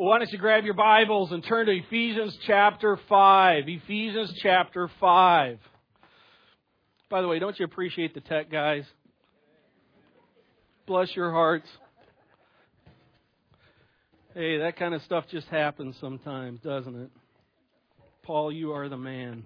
[0.00, 3.64] Well, why don't you grab your Bibles and turn to Ephesians chapter 5.
[3.66, 5.58] Ephesians chapter 5.
[7.10, 8.84] By the way, don't you appreciate the tech guys?
[10.86, 11.68] Bless your hearts.
[14.32, 17.10] Hey, that kind of stuff just happens sometimes, doesn't it?
[18.22, 19.44] Paul, you are the man.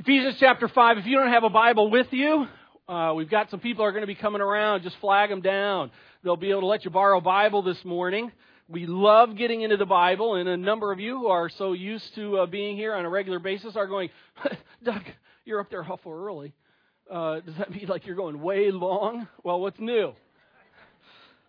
[0.00, 0.98] Ephesians chapter 5.
[0.98, 2.44] If you don't have a Bible with you,
[2.90, 4.82] uh, we've got some people are going to be coming around.
[4.82, 5.90] Just flag them down.
[6.22, 8.30] They'll be able to let you borrow a Bible this morning.
[8.72, 12.14] We love getting into the Bible, and a number of you who are so used
[12.14, 14.08] to uh, being here on a regular basis are going,
[14.82, 15.02] Doug,
[15.44, 16.54] you're up there awful early.
[17.10, 19.28] Uh, does that mean like you're going way long?
[19.44, 20.14] Well, what's new?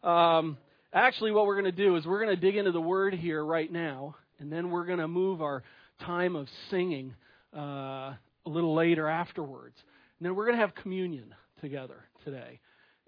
[0.04, 0.58] Um,
[0.92, 3.46] actually, what we're going to do is we're going to dig into the Word here
[3.46, 5.64] right now, and then we're going to move our
[6.02, 7.14] time of singing
[7.56, 9.78] uh, a little later afterwards.
[10.20, 12.60] And then we're going to have communion together today.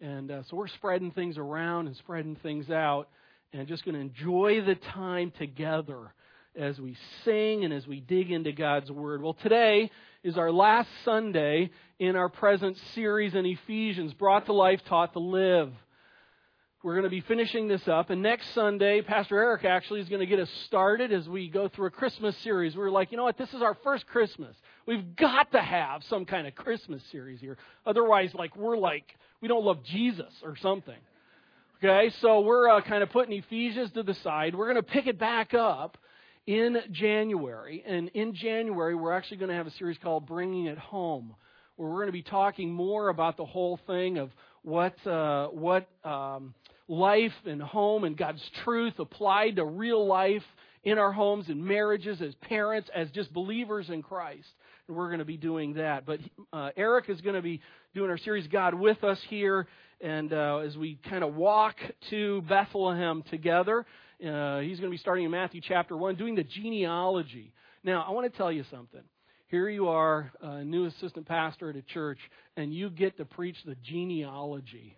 [0.01, 3.09] And uh, so we're spreading things around and spreading things out
[3.53, 6.13] and just going to enjoy the time together
[6.55, 9.21] as we sing and as we dig into God's Word.
[9.21, 9.91] Well, today
[10.23, 11.69] is our last Sunday
[11.99, 15.71] in our present series in Ephesians, Brought to Life, Taught to Live.
[16.83, 20.19] We're going to be finishing this up, and next Sunday, Pastor Eric actually is going
[20.19, 22.75] to get us started as we go through a Christmas series.
[22.75, 24.55] We're like, you know what, this is our first Christmas.
[24.85, 27.57] We've got to have some kind of Christmas series here.
[27.87, 30.97] Otherwise, like, we're like, we don't love Jesus or something.
[31.83, 34.55] Okay, so we're uh, kind of putting Ephesians to the side.
[34.55, 35.97] We're going to pick it back up
[36.47, 37.83] in January.
[37.85, 41.35] And in January, we're actually going to have a series called Bringing It Home,
[41.75, 44.31] where we're going to be talking more about the whole thing of
[44.61, 46.53] what, uh, what um,
[46.87, 50.43] life and home and God's truth applied to real life
[50.85, 54.47] in our homes and marriages as parents, as just believers in Christ.
[54.87, 56.05] And we're going to be doing that.
[56.05, 56.21] But
[56.53, 57.59] uh, Eric is going to be
[57.93, 59.67] doing our series God with us here
[60.05, 61.77] and uh, as we kind of walk
[62.11, 63.87] to Bethlehem together,
[64.23, 67.51] uh, he's going to be starting in Matthew chapter 1, doing the genealogy.
[67.83, 69.01] Now, I want to tell you something.
[69.47, 72.19] Here you are, a new assistant pastor at a church,
[72.55, 74.95] and you get to preach the genealogy.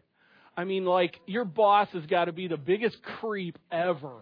[0.58, 4.18] I mean, like, your boss has got to be the biggest creep ever.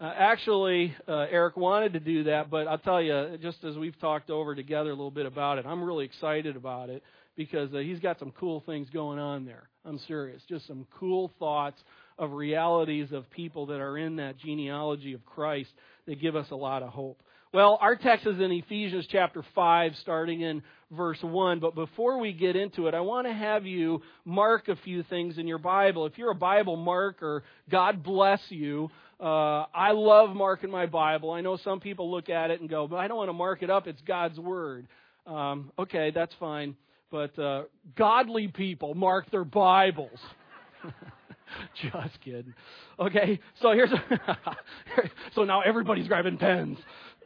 [0.00, 3.98] Uh, actually, uh, Eric wanted to do that, but I'll tell you, just as we've
[4.00, 7.02] talked over together a little bit about it, I'm really excited about it
[7.38, 9.70] because uh, he's got some cool things going on there.
[9.84, 10.42] I'm serious.
[10.48, 11.80] Just some cool thoughts
[12.18, 15.70] of realities of people that are in that genealogy of Christ
[16.06, 17.22] that give us a lot of hope.
[17.54, 21.60] Well, our text is in Ephesians chapter 5, starting in verse 1.
[21.60, 25.38] But before we get into it, I want to have you mark a few things
[25.38, 26.06] in your Bible.
[26.06, 28.90] If you're a Bible marker, God bless you.
[29.20, 31.30] Uh, I love marking my Bible.
[31.30, 33.62] I know some people look at it and go, but I don't want to mark
[33.62, 33.86] it up.
[33.86, 34.88] It's God's Word.
[35.24, 36.74] Um, okay, that's fine
[37.10, 37.62] but uh,
[37.96, 40.18] godly people mark their Bibles.
[41.82, 42.54] Just kidding.
[42.98, 43.90] Okay, so here's
[45.34, 46.78] so now everybody's grabbing pens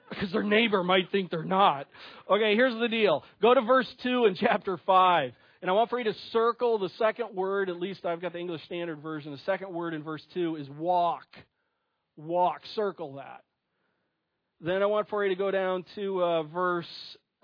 [0.09, 1.87] because their neighbor might think they're not.
[2.31, 3.25] Okay, here's the deal.
[3.41, 5.33] Go to verse 2 in chapter 5.
[5.63, 8.41] And I want for you to circle the second word, at least I've got the
[8.41, 9.31] English Standard Version.
[9.31, 11.27] The second word in verse 2 is walk.
[12.17, 12.61] Walk.
[12.75, 13.43] Circle that.
[14.61, 16.87] Then I want for you to go down to uh, verse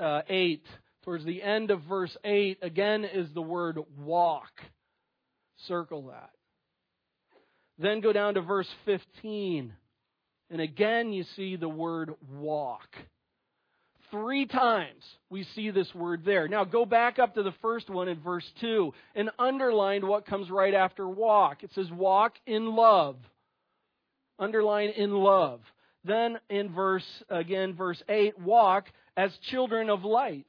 [0.00, 0.65] uh, 8
[1.09, 4.51] towards the end of verse 8, again is the word walk.
[5.67, 6.29] Circle that.
[7.79, 9.73] Then go down to verse 15,
[10.51, 12.89] and again you see the word walk.
[14.11, 16.47] Three times we see this word there.
[16.47, 20.51] Now go back up to the first one in verse 2 and underline what comes
[20.51, 21.65] right after walk.
[21.65, 23.17] It says walk in love.
[24.39, 25.61] Underline in love.
[26.05, 30.47] Then in verse, again, verse 8, walk as children of light.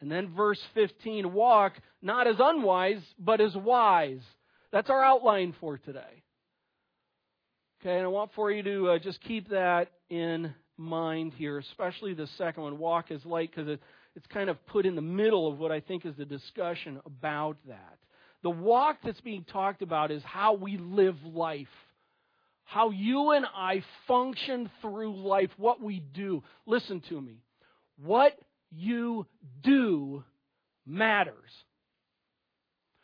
[0.00, 4.22] And then verse 15 walk not as unwise, but as wise.
[4.72, 6.22] That's our outline for today.
[7.80, 12.14] Okay, and I want for you to uh, just keep that in mind here, especially
[12.14, 13.80] the second one, walk as light, because it,
[14.16, 17.56] it's kind of put in the middle of what I think is the discussion about
[17.68, 17.98] that.
[18.42, 21.68] The walk that's being talked about is how we live life.
[22.64, 26.42] How you and I function through life, what we do.
[26.66, 27.42] Listen to me.
[28.02, 28.38] What
[28.70, 29.26] you
[29.62, 30.24] do
[30.86, 31.50] matters.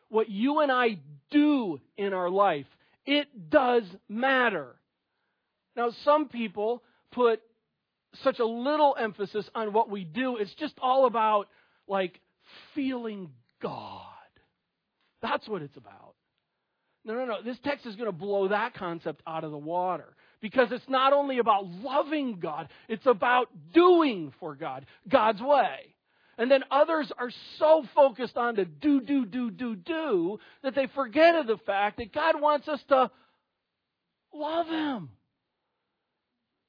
[0.09, 0.99] What you and I
[1.31, 2.67] do in our life,
[3.05, 4.77] it does matter.
[5.75, 6.83] Now, some people
[7.13, 7.41] put
[8.23, 10.37] such a little emphasis on what we do.
[10.37, 11.49] It's just all about,
[11.87, 12.21] like,
[12.75, 13.31] feeling
[13.61, 14.03] God.
[15.23, 16.15] That's what it's about.
[17.05, 17.43] No, no, no.
[17.43, 20.16] This text is going to blow that concept out of the water.
[20.41, 25.95] Because it's not only about loving God, it's about doing for God, God's way.
[26.39, 30.87] And then others are so focused on to do, do, do, do, do, that they
[30.95, 33.11] forget of the fact that God wants us to
[34.37, 35.09] Love Him.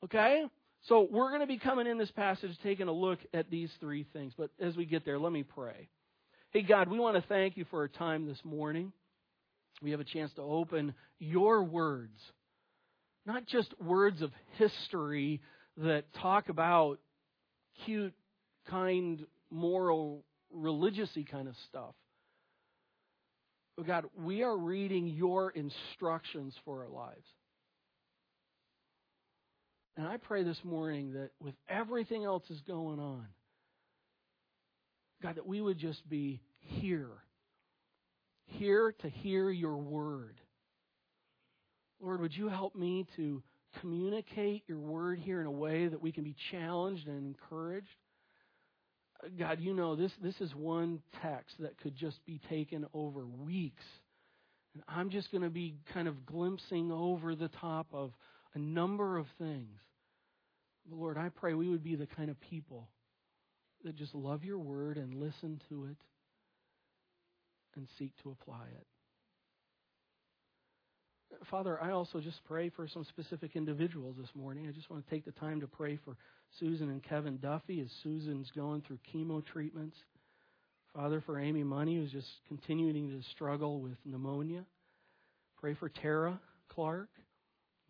[0.06, 0.44] Okay?
[0.84, 4.06] So we're going to be coming in this passage taking a look at these three
[4.14, 4.34] things.
[4.38, 5.90] But as we get there, let me pray.
[6.52, 8.94] Hey, God, we want to thank you for our time this morning.
[9.82, 12.18] We have a chance to open your words,
[13.28, 15.42] not just words of history
[15.76, 16.98] that talk about
[17.86, 18.14] cute,
[18.70, 21.94] kind, moral, religious kind of stuff.
[23.76, 27.28] But God, we are reading your instructions for our lives.
[29.98, 33.28] And I pray this morning that with everything else is going on,
[35.22, 37.12] God, that we would just be here,
[38.46, 40.40] here to hear your word.
[42.00, 43.42] Lord, would you help me to
[43.82, 47.88] communicate your word here in a way that we can be challenged and encouraged?
[49.38, 53.84] God, you know this this is one text that could just be taken over weeks.
[54.74, 58.12] And I'm just going to be kind of glimpsing over the top of
[58.54, 59.80] a number of things.
[60.88, 62.88] But Lord, I pray we would be the kind of people
[63.84, 65.98] that just love your word and listen to it
[67.76, 68.88] and seek to apply it.
[71.50, 74.68] Father, I also just pray for some specific individuals this morning.
[74.68, 76.16] I just want to take the time to pray for
[76.60, 79.98] Susan and Kevin Duffy as Susan's going through chemo treatments.
[80.94, 84.66] Father, for Amy Money, who's just continuing to struggle with pneumonia.
[85.60, 86.40] Pray for Tara
[86.70, 87.10] Clark.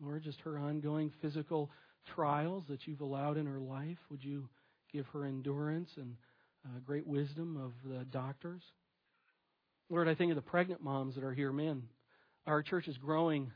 [0.00, 1.70] Lord, just her ongoing physical
[2.14, 3.98] trials that you've allowed in her life.
[4.10, 4.48] Would you
[4.92, 6.16] give her endurance and
[6.64, 8.62] uh, great wisdom of the doctors?
[9.90, 11.52] Lord, I think of the pregnant moms that are here.
[11.52, 11.82] Man,
[12.48, 13.52] our church is growing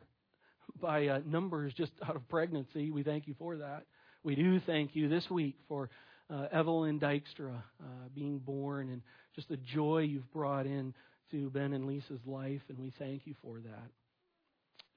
[0.81, 2.91] by uh, numbers just out of pregnancy.
[2.91, 3.85] We thank you for that.
[4.23, 5.91] We do thank you this week for
[6.31, 7.85] uh, Evelyn Dykstra uh,
[8.15, 9.03] being born and
[9.35, 10.95] just the joy you've brought in
[11.31, 13.91] to Ben and Lisa's life, and we thank you for that.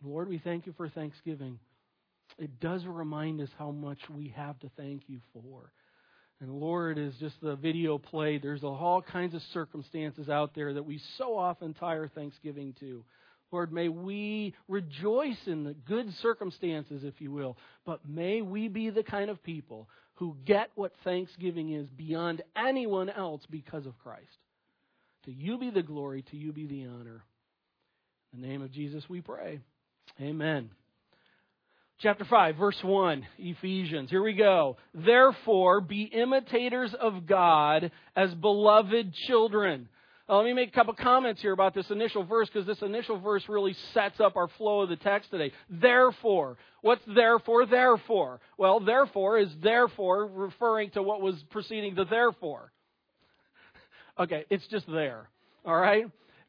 [0.03, 1.57] Lord, we thank you for Thanksgiving
[2.37, 5.71] it does remind us how much we have to thank you for.
[6.41, 10.83] And Lord, as just the video played, there's all kinds of circumstances out there that
[10.83, 13.03] we so often tire Thanksgiving to.
[13.51, 18.89] Lord, may we rejoice in the good circumstances, if you will, but may we be
[18.89, 24.25] the kind of people who get what Thanksgiving is beyond anyone else because of Christ.
[25.25, 27.23] To you be the glory, to you be the honor.
[28.33, 29.59] In the name of Jesus we pray.
[30.19, 30.69] Amen.
[31.99, 34.09] Chapter 5, verse 1, Ephesians.
[34.09, 34.75] Here we go.
[34.93, 39.87] Therefore, be imitators of God as beloved children.
[40.27, 43.19] Now, let me make a couple comments here about this initial verse because this initial
[43.19, 45.51] verse really sets up our flow of the text today.
[45.69, 46.57] Therefore.
[46.81, 47.67] What's therefore?
[47.67, 48.39] Therefore.
[48.57, 52.71] Well, therefore is therefore referring to what was preceding the therefore.
[54.17, 55.29] Okay, it's just there.
[55.65, 56.05] All right?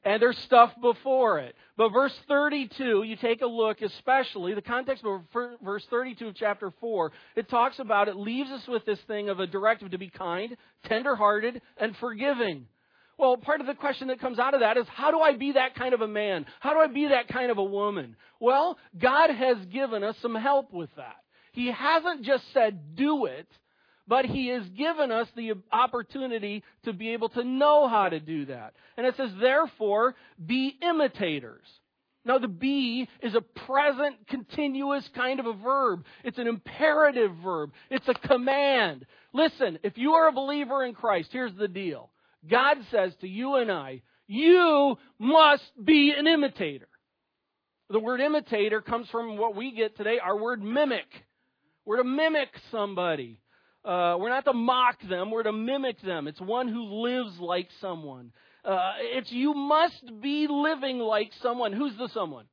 [0.06, 1.56] and there's stuff before it.
[1.76, 5.22] But verse 32, you take a look, especially the context of
[5.60, 9.40] verse 32 of chapter 4, it talks about, it leaves us with this thing of
[9.40, 12.66] a directive to be kind, tenderhearted, and forgiving.
[13.18, 15.52] Well, part of the question that comes out of that is how do I be
[15.52, 16.44] that kind of a man?
[16.60, 18.16] How do I be that kind of a woman?
[18.40, 21.16] Well, God has given us some help with that.
[21.52, 23.48] He hasn't just said do it,
[24.06, 28.46] but He has given us the opportunity to be able to know how to do
[28.46, 28.74] that.
[28.98, 30.14] And it says, therefore,
[30.44, 31.64] be imitators.
[32.26, 36.04] Now, the be is a present, continuous kind of a verb.
[36.24, 37.70] It's an imperative verb.
[37.88, 39.06] It's a command.
[39.32, 42.10] Listen, if you are a believer in Christ, here's the deal.
[42.48, 46.88] God says to you and I, you must be an imitator.
[47.88, 51.06] The word imitator comes from what we get today, our word mimic.
[51.84, 53.40] We're to mimic somebody.
[53.84, 56.26] Uh, we're not to mock them, we're to mimic them.
[56.26, 58.32] It's one who lives like someone.
[58.64, 61.72] Uh, it's you must be living like someone.
[61.72, 62.46] Who's the someone?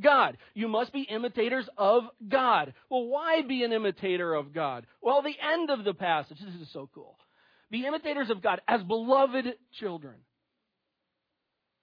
[0.00, 0.38] God.
[0.54, 2.74] You must be imitators of God.
[2.90, 4.86] Well, why be an imitator of God?
[5.00, 7.16] Well, the end of the passage, this is so cool.
[7.72, 9.46] Be imitators of God as beloved
[9.80, 10.14] children.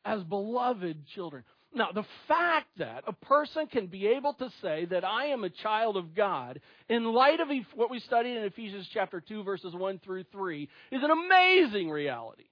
[0.06, 1.44] As beloved children.
[1.74, 5.50] Now, the fact that a person can be able to say that I am a
[5.50, 10.00] child of God in light of what we studied in Ephesians chapter 2 verses 1
[10.00, 12.46] through 3 is an amazing reality.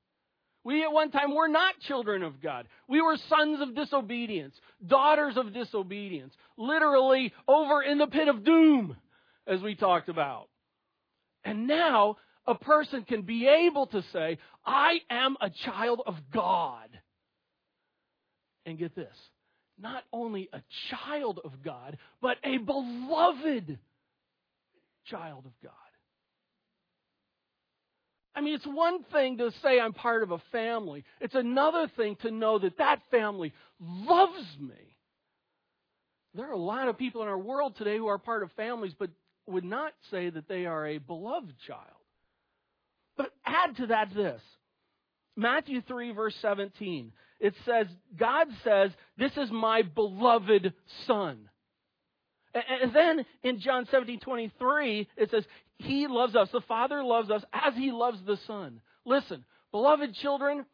[0.64, 2.68] We at one time were not children of God.
[2.90, 8.98] We were sons of disobedience, daughters of disobedience, literally over in the pit of doom,
[9.46, 10.50] as we talked about.
[11.46, 12.18] And now
[12.48, 16.90] a person can be able to say, I am a child of God.
[18.66, 19.16] And get this
[19.80, 23.78] not only a child of God, but a beloved
[25.06, 25.72] child of God.
[28.36, 32.18] I mean, it's one thing to say I'm part of a family, it's another thing
[32.22, 34.96] to know that that family loves me.
[36.36, 38.94] There are a lot of people in our world today who are part of families
[38.98, 39.10] but
[39.48, 41.97] would not say that they are a beloved child.
[43.48, 44.42] Add to that this
[45.36, 47.12] Matthew 3, verse 17.
[47.40, 47.88] It says,
[48.18, 50.74] God says, This is my beloved
[51.06, 51.50] Son.
[52.54, 55.46] And then in John 17, 23, it says,
[55.78, 56.50] He loves us.
[56.52, 58.82] The Father loves us as He loves the Son.
[59.06, 60.66] Listen, beloved children,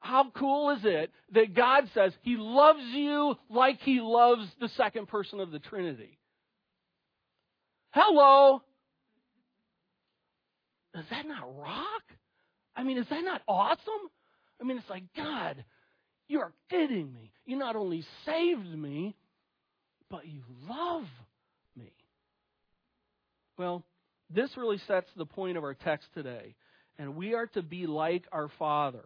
[0.00, 5.06] how cool is it that God says He loves you like He loves the second
[5.06, 6.18] person of the Trinity?
[7.90, 8.62] Hello?
[10.98, 12.02] Is that not rock?
[12.74, 14.10] I mean, is that not awesome?
[14.60, 15.64] I mean, it's like, God,
[16.28, 17.32] you are kidding me.
[17.44, 19.14] You not only saved me,
[20.10, 21.04] but you love
[21.76, 21.92] me.
[23.58, 23.84] Well,
[24.34, 26.54] this really sets the point of our text today.
[26.98, 29.04] And we are to be like our Father.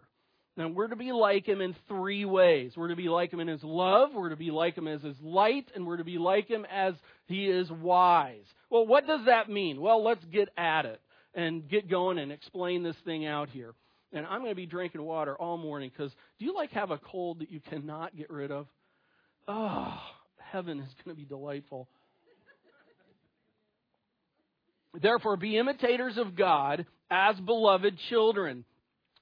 [0.57, 2.73] Now, we're to be like Him in three ways.
[2.75, 5.15] We're to be like Him in His love, we're to be like Him as His
[5.21, 6.93] light, and we're to be like Him as
[7.25, 8.45] He is wise.
[8.69, 9.79] Well, what does that mean?
[9.79, 11.01] Well, let's get at it
[11.33, 13.73] and get going and explain this thing out here.
[14.13, 16.97] And I'm going to be drinking water all morning because do you like have a
[16.97, 18.67] cold that you cannot get rid of?
[19.47, 19.97] Oh,
[20.37, 21.87] heaven is going to be delightful.
[25.01, 28.65] Therefore, be imitators of God as beloved children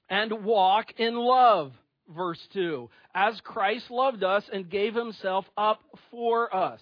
[0.08, 1.72] and walk in love.
[2.14, 2.90] Verse 2.
[3.14, 6.80] As Christ loved us and gave himself up for us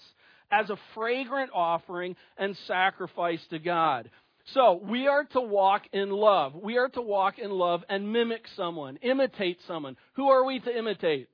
[0.51, 4.09] as a fragrant offering and sacrifice to God.
[4.53, 6.55] So, we are to walk in love.
[6.55, 9.95] We are to walk in love and mimic someone, imitate someone.
[10.13, 11.27] Who are we to imitate?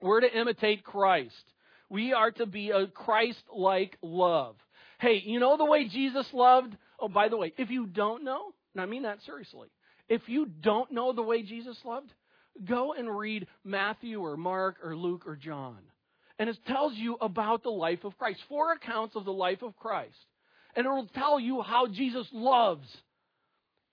[0.00, 1.34] We're to imitate Christ.
[1.88, 4.56] We are to be a Christ like love.
[5.00, 6.76] Hey, you know the way Jesus loved?
[6.98, 9.68] Oh, by the way, if you don't know, and I mean that seriously,
[10.08, 12.12] if you don't know the way Jesus loved,
[12.64, 15.78] go and read Matthew or Mark or Luke or John.
[16.38, 18.40] And it tells you about the life of Christ.
[18.48, 20.14] Four accounts of the life of Christ.
[20.76, 22.86] And it will tell you how Jesus loves.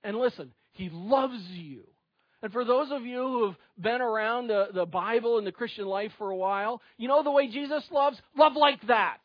[0.04, 1.84] And listen, He loves you.
[2.42, 5.86] And for those of you who have been around the, the Bible and the Christian
[5.86, 8.18] life for a while, you know the way Jesus loves?
[8.38, 9.18] Love like that.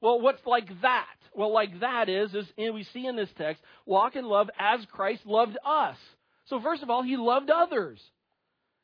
[0.00, 1.06] Well, what's like that?
[1.34, 5.26] Well, like that is, is we see in this text, walk in love as Christ
[5.26, 5.96] loved us.
[6.46, 8.00] So first of all, he loved others.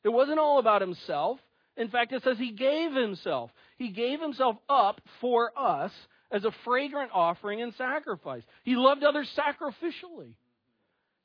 [0.03, 1.39] It wasn't all about himself.
[1.77, 3.51] In fact, it says he gave himself.
[3.77, 5.91] He gave himself up for us
[6.33, 8.41] as a fragrant offering and sacrifice.
[8.63, 10.33] He loved others sacrificially.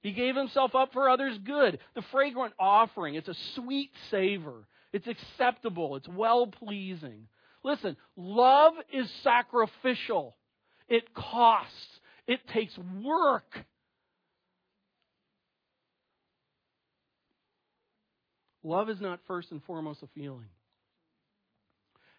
[0.03, 1.79] He gave himself up for others' good.
[1.95, 4.69] The fragrant offering, it's a sweet savor.
[4.93, 5.97] It's acceptable.
[5.97, 7.27] It's well pleasing.
[7.65, 10.37] Listen, love is sacrificial.
[10.89, 11.73] It costs.
[12.27, 13.65] It takes work.
[18.63, 20.49] Love is not first and foremost a feeling.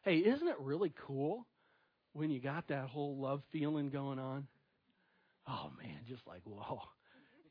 [0.03, 1.45] Hey, isn't it really cool
[2.13, 4.47] when you got that whole love feeling going on?
[5.47, 6.81] Oh man, just like whoa.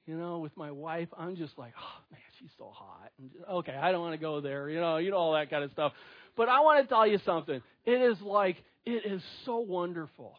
[0.07, 3.11] You know, with my wife, I'm just like, oh man, she's so hot.
[3.19, 4.71] And okay, I don't want to go there.
[4.71, 5.93] You know, you know all that kind of stuff.
[6.37, 7.61] But I want to tell you something.
[7.85, 10.39] It is like it is so wonderful,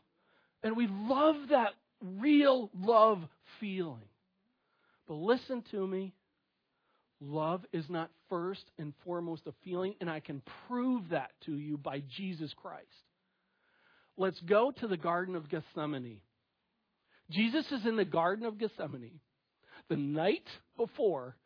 [0.63, 3.19] and we love that real love
[3.59, 4.07] feeling.
[5.07, 6.13] But listen to me.
[7.21, 11.77] Love is not first and foremost a feeling, and I can prove that to you
[11.77, 12.85] by Jesus Christ.
[14.19, 16.19] Let's go to the Garden of Gethsemane.
[17.31, 19.21] Jesus is in the Garden of Gethsemane
[19.87, 20.45] the night
[20.75, 21.37] before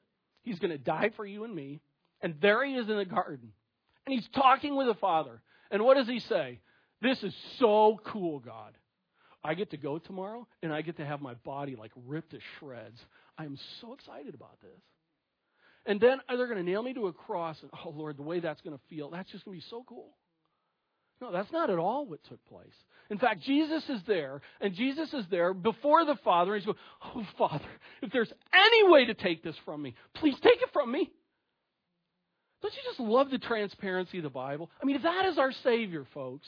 [0.42, 1.82] he's going to die for you and me,
[2.20, 3.54] and there he is in the garden.
[4.08, 5.40] And he's talking with the Father.
[5.70, 6.62] And what does he say?
[7.00, 8.74] This is so cool, God.
[9.44, 12.40] I get to go tomorrow, and I get to have my body like ripped to
[12.58, 13.00] shreds.
[13.38, 14.82] I am so excited about this.
[15.86, 18.40] And then they're going to nail me to a cross, and oh Lord, the way
[18.40, 20.18] that's going to feel, that's just going to be so cool.
[21.24, 22.76] No, that's not at all what took place.
[23.10, 26.78] In fact, Jesus is there, and Jesus is there before the Father, and he's going,
[27.02, 27.70] Oh, Father,
[28.02, 31.10] if there's any way to take this from me, please take it from me.
[32.62, 34.70] Don't you just love the transparency of the Bible?
[34.82, 36.48] I mean, that is our Savior, folks.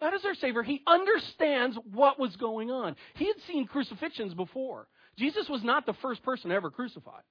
[0.00, 0.62] That is our Savior.
[0.62, 2.94] He understands what was going on.
[3.16, 4.86] He had seen crucifixions before.
[5.18, 7.24] Jesus was not the first person ever crucified.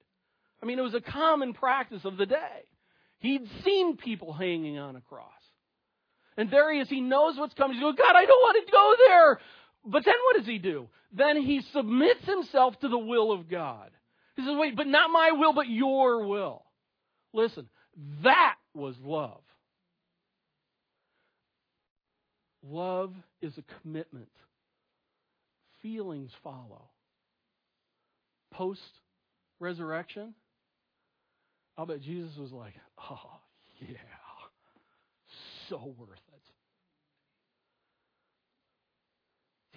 [0.62, 2.64] I mean, it was a common practice of the day.
[3.20, 5.39] He'd seen people hanging on a cross.
[6.40, 6.88] And there he is.
[6.88, 7.74] He knows what's coming.
[7.76, 9.40] He's going, God, I don't want to go there.
[9.84, 10.88] But then what does he do?
[11.12, 13.90] Then he submits himself to the will of God.
[14.36, 16.62] He says, wait, but not my will, but your will.
[17.34, 17.68] Listen,
[18.24, 19.42] that was love.
[22.62, 24.30] Love is a commitment.
[25.82, 26.88] Feelings follow.
[28.50, 28.80] Post
[29.58, 30.32] resurrection,
[31.76, 32.72] I'll bet Jesus was like,
[33.10, 33.18] oh,
[33.82, 33.98] yeah,
[35.68, 36.29] so worth it.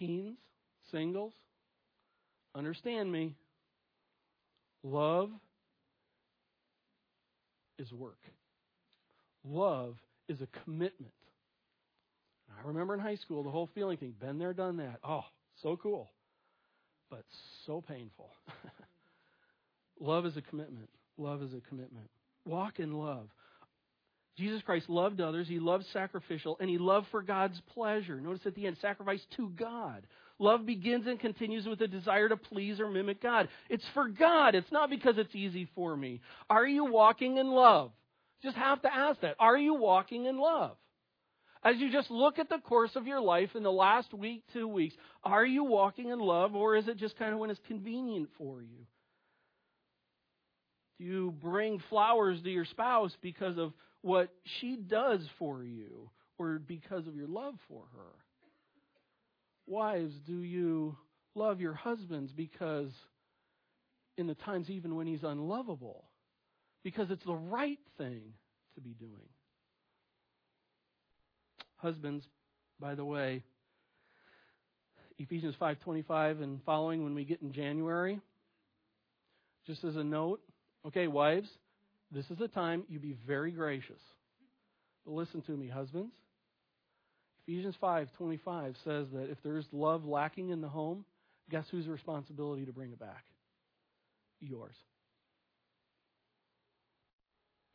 [0.03, 0.37] Teens,
[0.91, 1.31] singles,
[2.53, 3.35] understand me.
[4.83, 5.29] Love
[7.79, 8.19] is work.
[9.45, 9.95] Love
[10.27, 11.13] is a commitment.
[12.49, 14.13] I remember in high school the whole feeling thing.
[14.19, 14.99] Been there, done that.
[15.07, 15.23] Oh,
[15.61, 16.11] so cool.
[17.09, 17.23] But
[17.65, 18.29] so painful.
[20.01, 20.89] love is a commitment.
[21.17, 22.09] Love is a commitment.
[22.45, 23.29] Walk in love.
[24.37, 28.19] Jesus Christ loved others, he loved sacrificial, and he loved for God's pleasure.
[28.19, 30.07] Notice at the end, sacrifice to God.
[30.39, 33.47] Love begins and continues with a desire to please or mimic God.
[33.69, 34.55] It's for God.
[34.55, 36.21] It's not because it's easy for me.
[36.49, 37.91] Are you walking in love?
[38.41, 39.35] Just have to ask that.
[39.39, 40.75] Are you walking in love?
[41.63, 44.67] As you just look at the course of your life in the last week, two
[44.67, 48.29] weeks, are you walking in love or is it just kind of when it's convenient
[48.37, 48.85] for you?
[50.99, 53.71] Do you bring flowers to your spouse because of
[54.03, 54.29] what
[54.59, 58.11] she does for you or because of your love for her?
[59.65, 60.95] Wives, do you
[61.35, 62.91] love your husbands because
[64.17, 66.03] in the times even when he's unlovable?
[66.83, 68.21] Because it's the right thing
[68.75, 69.29] to be doing.
[71.77, 72.25] Husbands,
[72.79, 73.43] by the way,
[75.17, 78.19] Ephesians 5:25 and following when we get in January,
[79.65, 80.41] just as a note,
[80.85, 81.49] okay, wives,
[82.13, 83.99] this is the time you be very gracious.
[85.05, 86.13] But listen to me, husbands.
[87.45, 91.05] Ephesians 5:25 says that if there's love lacking in the home,
[91.49, 93.25] guess whose responsibility to bring it back?
[94.39, 94.75] Yours.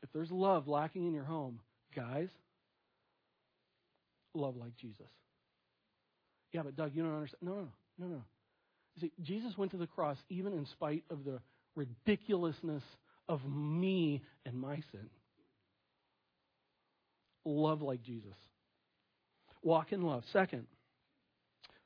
[0.02, 1.60] If there's love lacking in your home,
[1.94, 2.30] guys,
[4.32, 5.10] love like Jesus.
[6.52, 7.42] Yeah, but Doug, you don't understand.
[7.42, 7.68] No, no,
[7.98, 8.14] no, no.
[8.14, 8.22] No.
[9.00, 11.40] See, Jesus went to the cross even in spite of the
[11.76, 12.82] ridiculousness
[13.28, 15.08] of me and my sin.
[17.44, 18.34] Love like Jesus.
[19.62, 20.22] Walk in love.
[20.32, 20.66] Second,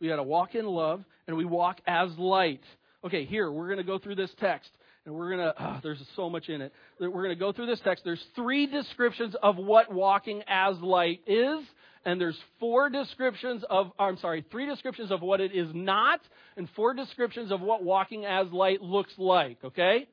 [0.01, 2.63] we got to walk in love and we walk as light.
[3.05, 4.71] Okay, here, we're going to go through this text
[5.05, 6.73] and we're going to, oh, ah, there's so much in it.
[7.01, 8.05] We're going to go through this text.
[8.05, 11.65] There's three descriptions of what walking as light is,
[12.05, 16.21] and there's four descriptions of, I'm sorry, three descriptions of what it is not,
[16.57, 20.07] and four descriptions of what walking as light looks like, okay?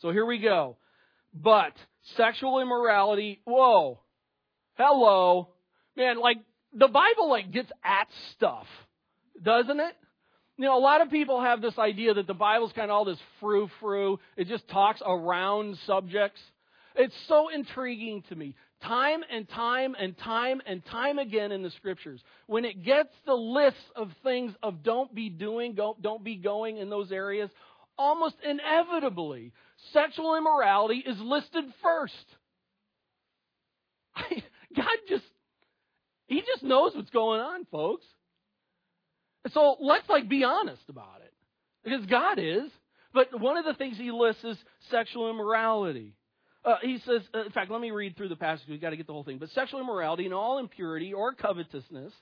[0.00, 0.76] So here we go.
[1.32, 1.72] But
[2.16, 4.00] sexual immorality, whoa,
[4.74, 5.48] hello,
[5.96, 6.38] man, like
[6.72, 8.66] the Bible like gets at stuff,
[9.42, 9.94] doesn't it?
[10.56, 13.04] You know, a lot of people have this idea that the Bible's kind of all
[13.04, 14.20] this frou frou.
[14.36, 16.40] It just talks around subjects.
[16.94, 18.54] It's so intriguing to me.
[18.82, 23.34] Time and time and time and time again in the scriptures, when it gets the
[23.34, 27.50] list of things of don't be doing, don't be going in those areas,
[27.98, 29.52] almost inevitably,
[29.92, 32.14] sexual immorality is listed first.
[34.76, 35.24] God just,
[36.26, 38.04] He just knows what's going on, folks.
[39.44, 41.32] And So let's like be honest about it.
[41.84, 42.70] Because God is.
[43.12, 44.56] But one of the things he lists is
[44.90, 46.14] sexual immorality.
[46.64, 48.66] Uh, he says, uh, in fact, let me read through the passage.
[48.68, 49.38] We've got to get the whole thing.
[49.38, 52.12] But sexual immorality and all impurity or covetousness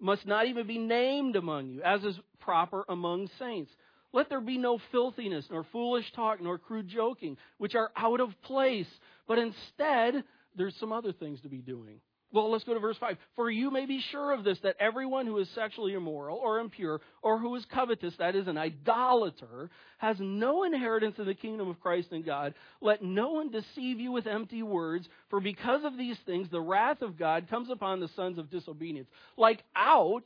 [0.00, 3.70] must not even be named among you, as is proper among saints.
[4.12, 8.30] Let there be no filthiness, nor foolish talk, nor crude joking, which are out of
[8.42, 8.88] place.
[9.26, 10.24] But instead,
[10.56, 12.00] there's some other things to be doing.
[12.32, 13.18] Well, let's go to verse 5.
[13.36, 17.02] For you may be sure of this, that everyone who is sexually immoral or impure
[17.22, 21.80] or who is covetous, that is, an idolater, has no inheritance in the kingdom of
[21.80, 22.54] Christ and God.
[22.80, 27.02] Let no one deceive you with empty words, for because of these things, the wrath
[27.02, 29.08] of God comes upon the sons of disobedience.
[29.36, 30.24] Like, ouch.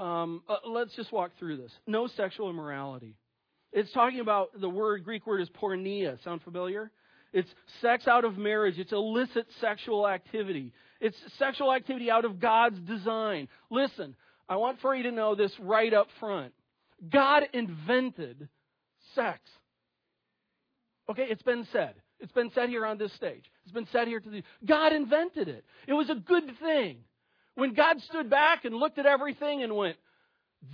[0.00, 1.70] Um, uh, let's just walk through this.
[1.86, 3.16] No sexual immorality.
[3.70, 6.22] It's talking about the word, Greek word is porneia.
[6.24, 6.90] Sound familiar?
[7.34, 7.48] It's
[7.82, 8.78] sex out of marriage.
[8.78, 10.72] It's illicit sexual activity.
[11.02, 13.48] It's sexual activity out of God's design.
[13.70, 14.16] Listen,
[14.48, 16.54] I want for you to know this right up front.
[17.08, 18.48] God invented
[19.14, 19.38] sex.
[21.10, 21.94] Okay, it's been said.
[22.20, 23.44] It's been said here on this stage.
[23.64, 25.64] It's been said here to the God invented it.
[25.86, 26.98] It was a good thing.
[27.54, 29.96] When God stood back and looked at everything and went,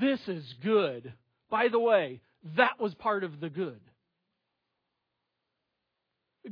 [0.00, 1.12] This is good.
[1.50, 2.20] By the way,
[2.56, 3.80] that was part of the good.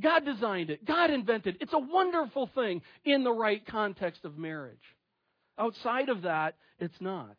[0.01, 0.83] God designed it.
[0.85, 1.61] God invented it.
[1.61, 4.77] It's a wonderful thing in the right context of marriage.
[5.57, 7.35] Outside of that, it's not.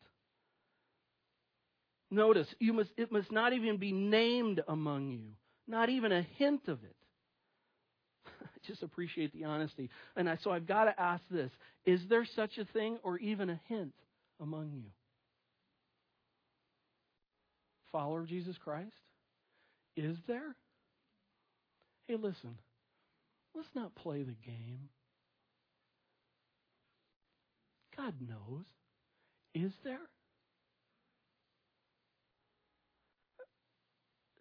[2.10, 5.32] Notice, you must, it must not even be named among you,
[5.66, 6.96] not even a hint of it
[8.66, 9.90] just appreciate the honesty.
[10.16, 11.50] And I, so I've got to ask this
[11.84, 13.92] Is there such a thing or even a hint
[14.40, 14.90] among you?
[17.92, 18.92] Follower of Jesus Christ?
[19.96, 20.54] Is there?
[22.06, 22.58] Hey, listen,
[23.54, 24.88] let's not play the game.
[27.96, 28.64] God knows.
[29.54, 29.98] Is there?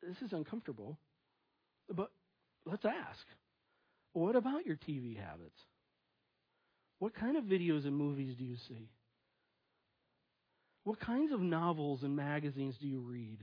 [0.01, 0.97] This is uncomfortable,
[1.89, 2.11] but
[2.65, 3.25] let's ask
[4.15, 5.59] what about your TV habits?
[6.99, 8.89] What kind of videos and movies do you see?
[10.85, 13.39] What kinds of novels and magazines do you read?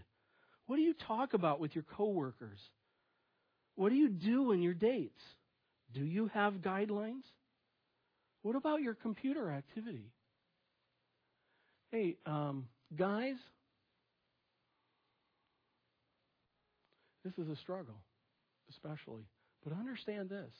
[0.66, 2.58] What do you talk about with your coworkers?
[3.74, 5.20] What do you do in your dates?
[5.92, 7.24] Do you have guidelines?
[8.40, 10.11] What about your computer activity?
[11.90, 13.37] Hey, um, guys,
[17.24, 18.00] this is a struggle,
[18.70, 19.26] especially.
[19.64, 20.51] But understand this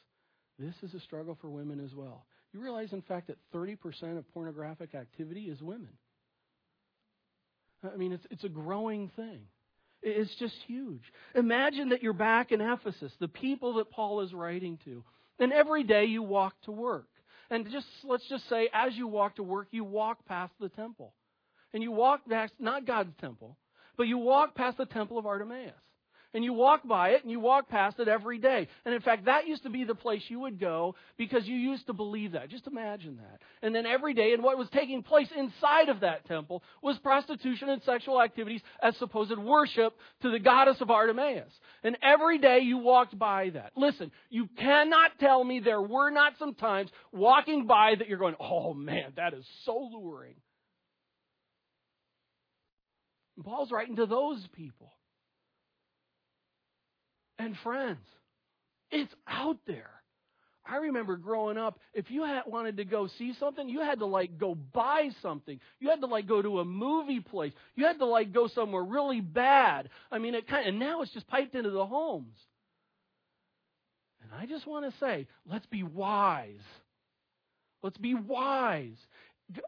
[0.59, 2.27] this is a struggle for women as well.
[2.53, 5.89] You realize, in fact, that 30% of pornographic activity is women.
[7.83, 9.41] I mean, it's, it's a growing thing.
[10.03, 11.03] It's just huge.
[11.35, 15.05] Imagine that you're back in Ephesus, the people that Paul is writing to,
[15.39, 17.07] and every day you walk to work.
[17.51, 21.15] And just let's just say, as you walk to work, you walk past the temple.
[21.73, 23.57] And you walk past, not God's temple,
[23.97, 25.73] but you walk past the temple of Artemis
[26.35, 28.69] and you walk by it and you walk past it every day.
[28.85, 31.87] And in fact, that used to be the place you would go because you used
[31.87, 32.49] to believe that.
[32.49, 33.41] Just imagine that.
[33.63, 37.69] And then every day, and what was taking place inside of that temple was prostitution
[37.69, 41.51] and sexual activities as supposed worship to the goddess of Artemis.
[41.85, 43.73] And every day you walked by that.
[43.77, 48.37] Listen, you cannot tell me there were not some times walking by that you're going,
[48.41, 50.35] oh man, that is so luring.
[53.43, 54.93] Paul's writing to those people.
[57.43, 57.99] And friends,
[58.93, 59.91] it's out there.
[60.65, 64.07] I remember growing up, if you had wanted to go see something, you had to
[64.07, 65.59] like go buy something.
[65.81, 67.53] You had to like go to a movie place.
[67.75, 69.89] You had to like go somewhere really bad.
[70.13, 72.39] I mean, it kind of, and now it's just piped into the homes.
[74.23, 76.63] And I just want to say, let's be wise.
[77.83, 78.99] Let's be wise.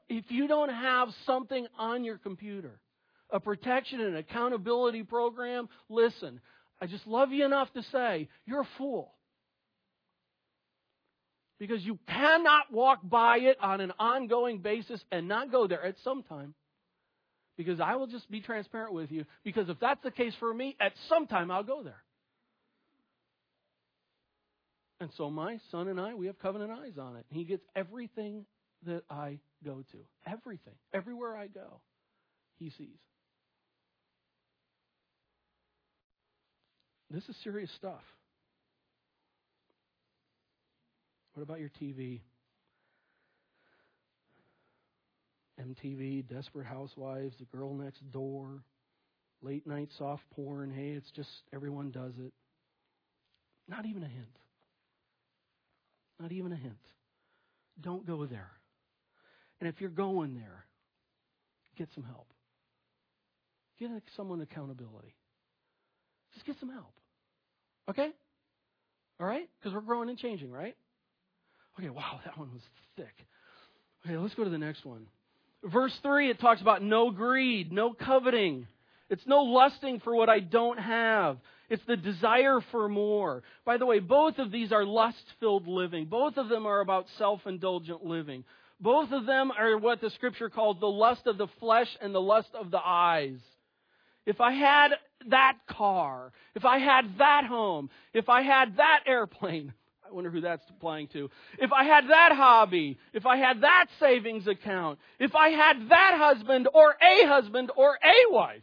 [0.09, 2.79] If you don't have something on your computer,
[3.31, 6.41] a protection and accountability program, listen,
[6.81, 9.13] I just love you enough to say, you're a fool.
[11.59, 15.95] Because you cannot walk by it on an ongoing basis and not go there at
[16.03, 16.55] some time.
[17.57, 19.25] Because I will just be transparent with you.
[19.45, 22.03] Because if that's the case for me, at some time I'll go there.
[25.01, 27.27] And so my son and I, we have covenant eyes on it.
[27.31, 28.47] He gets everything
[28.87, 29.99] that I go to.
[30.27, 30.75] Everything.
[30.93, 31.81] Everywhere I go,
[32.59, 32.99] he sees.
[37.11, 38.03] This is serious stuff.
[41.35, 42.21] What about your TV?
[45.61, 48.63] MTV, Desperate Housewives, The Girl Next Door,
[49.43, 50.71] late night soft porn.
[50.71, 52.33] Hey, it's just everyone does it.
[53.69, 54.37] Not even a hint.
[56.21, 56.75] Not even a hint.
[57.81, 58.51] Don't go there.
[59.61, 60.65] And if you're going there,
[61.77, 62.27] get some help.
[63.79, 65.15] Get someone accountability.
[66.35, 66.93] Just get some help.
[67.89, 68.11] Okay?
[69.21, 69.49] All right?
[69.59, 70.77] Because we're growing and changing, right?
[71.79, 72.63] Okay, wow, that one was
[72.97, 73.15] thick.
[74.05, 75.07] Okay, let's go to the next one.
[75.65, 78.67] Verse 3, it talks about no greed, no coveting.
[79.11, 81.39] It's no lusting for what I don't have.
[81.71, 83.43] It's the desire for more.
[83.65, 86.07] By the way, both of these are lust filled living.
[86.07, 88.45] Both of them are about self indulgent living.
[88.81, 92.21] Both of them are what the scripture calls the lust of the flesh and the
[92.21, 93.39] lust of the eyes.
[94.27, 94.93] If I had
[95.31, 99.73] that car, if I had that home, if I had that airplane,
[100.07, 101.31] I wonder who that's applying to.
[101.59, 106.15] If I had that hobby, if I had that savings account, if I had that
[106.19, 108.63] husband or a husband or a wife,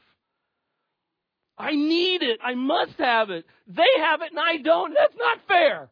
[1.57, 2.39] I need it.
[2.43, 3.45] I must have it.
[3.67, 4.93] They have it and I don't.
[4.93, 5.89] That's not fair.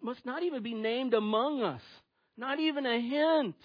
[0.00, 1.80] Must not even be named among us.
[2.36, 3.56] Not even a hint.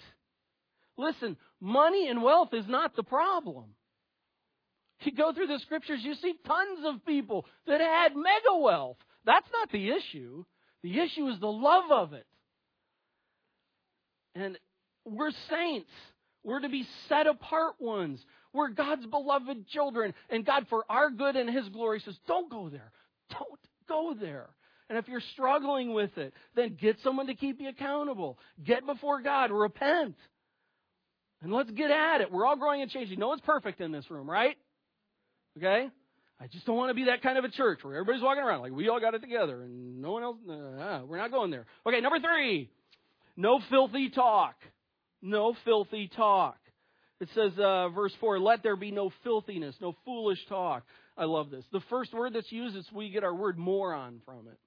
[0.96, 3.66] Listen, money and wealth is not the problem.
[5.00, 8.96] You go through the scriptures, you see tons of people that had mega wealth.
[9.24, 10.44] That's not the issue.
[10.82, 12.26] The issue is the love of it.
[14.34, 14.58] And
[15.04, 15.90] we're saints.
[16.44, 18.24] We're to be set apart ones.
[18.52, 20.14] We're God's beloved children.
[20.30, 22.92] And God, for our good and His glory, says, don't go there.
[23.30, 24.48] Don't go there.
[24.88, 28.38] And if you're struggling with it, then get someone to keep you accountable.
[28.64, 29.50] Get before God.
[29.50, 30.16] Repent.
[31.42, 32.32] And let's get at it.
[32.32, 33.18] We're all growing and changing.
[33.18, 34.56] No one's perfect in this room, right?
[35.58, 35.88] Okay?
[36.40, 38.62] I just don't want to be that kind of a church where everybody's walking around
[38.62, 40.36] like we all got it together and no one else.
[40.48, 41.66] Uh, we're not going there.
[41.86, 42.70] Okay, number three.
[43.36, 44.54] No filthy talk.
[45.20, 46.56] No filthy talk.
[47.20, 50.84] It says, uh, verse 4, let there be no filthiness, no foolish talk.
[51.16, 51.64] I love this.
[51.72, 54.58] The first word that's used is we get our word moron from it.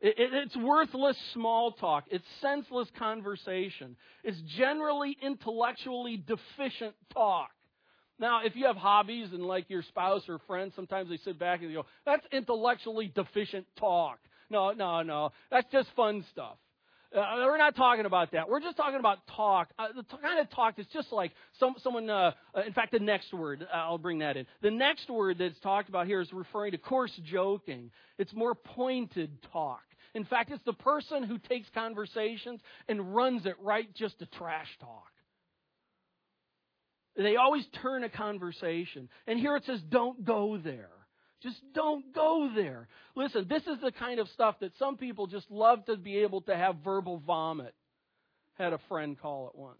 [0.00, 2.04] It, it, it's worthless small talk.
[2.10, 3.96] It's senseless conversation.
[4.22, 7.48] It's generally intellectually deficient talk.
[8.18, 11.60] Now, if you have hobbies and like your spouse or friends, sometimes they sit back
[11.60, 14.18] and they go, that's intellectually deficient talk.
[14.50, 15.30] No, no, no.
[15.50, 16.56] That's just fun stuff.
[17.14, 18.48] Uh, we're not talking about that.
[18.50, 19.70] We're just talking about talk.
[19.78, 22.92] Uh, the t- kind of talk that's just like some, someone, uh, uh, in fact,
[22.92, 24.46] the next word, uh, I'll bring that in.
[24.60, 27.90] The next word that's talked about here is referring to coarse joking.
[28.18, 29.80] It's more pointed talk.
[30.14, 34.68] In fact, it's the person who takes conversations and runs it right just to trash
[34.80, 35.06] talk.
[37.18, 39.08] They always turn a conversation.
[39.26, 40.90] And here it says, don't go there.
[41.42, 42.88] Just don't go there.
[43.16, 46.42] Listen, this is the kind of stuff that some people just love to be able
[46.42, 47.74] to have verbal vomit.
[48.54, 49.78] Had a friend call it once.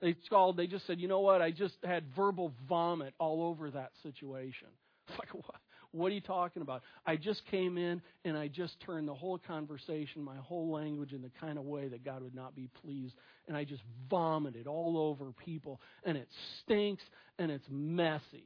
[0.00, 3.70] They called, they just said, you know what, I just had verbal vomit all over
[3.70, 4.68] that situation.
[5.08, 5.60] It's like, what?
[5.96, 6.82] What are you talking about?
[7.06, 11.22] I just came in and I just turned the whole conversation, my whole language in
[11.22, 13.14] the kind of way that God would not be pleased.
[13.48, 15.80] And I just vomited all over people.
[16.04, 16.28] And it
[16.60, 17.02] stinks
[17.38, 18.44] and it's messy.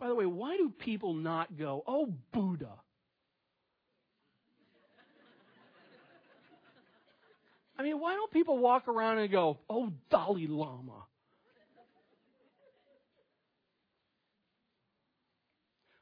[0.00, 2.72] By the way, why do people not go, oh, Buddha?
[7.78, 11.04] I mean, why don't people walk around and go, oh, Dalai Lama?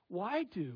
[0.09, 0.75] Why do?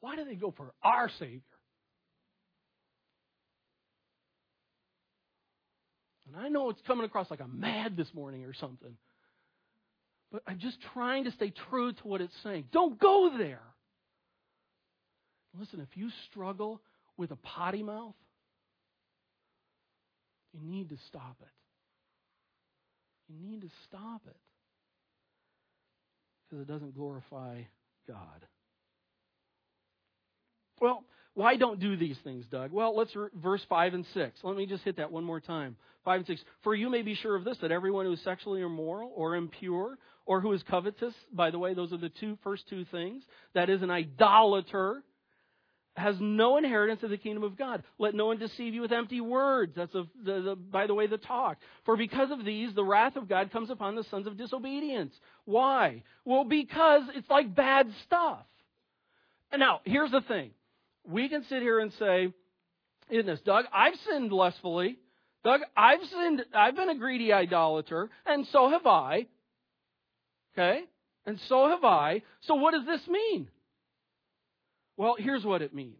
[0.00, 1.42] Why do they go for our Savior?
[6.26, 8.96] And I know it's coming across like I'm mad this morning or something.
[10.30, 12.66] But I'm just trying to stay true to what it's saying.
[12.72, 13.62] Don't go there.
[15.58, 16.80] Listen, if you struggle
[17.16, 18.14] with a potty mouth,
[20.52, 21.59] you need to stop it.
[23.30, 24.36] You need to stop it
[26.48, 27.62] because it doesn't glorify
[28.08, 28.46] God.
[30.80, 32.72] Well, why don't do these things, Doug?
[32.72, 34.40] Well, let's re- verse 5 and 6.
[34.42, 35.76] Let me just hit that one more time.
[36.04, 36.40] 5 and 6.
[36.64, 39.96] For you may be sure of this, that everyone who is sexually immoral or impure
[40.26, 43.22] or who is covetous, by the way, those are the two first two things,
[43.54, 45.02] that is an idolater,
[46.00, 47.82] has no inheritance of the kingdom of God.
[47.98, 49.74] Let no one deceive you with empty words.
[49.76, 51.58] That's the, the, by the way, the talk.
[51.84, 55.14] For because of these, the wrath of God comes upon the sons of disobedience.
[55.44, 56.02] Why?
[56.24, 58.44] Well, because it's like bad stuff.
[59.52, 60.50] And now, here's the thing.
[61.04, 62.32] We can sit here and say,
[63.10, 64.98] in this, Doug, I've sinned lustfully.
[65.42, 69.26] Doug, I've sinned, I've been a greedy idolater, and so have I.
[70.52, 70.82] Okay?
[71.26, 72.22] And so have I.
[72.42, 73.48] So what does this mean?
[74.96, 75.96] Well, here's what it means.